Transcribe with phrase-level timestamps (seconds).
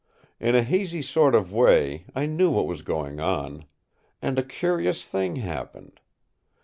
[0.39, 3.65] In a hazy sort of way I knew what was going on.
[4.19, 5.99] And a curious thing happened.